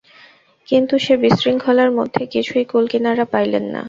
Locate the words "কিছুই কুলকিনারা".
2.33-3.25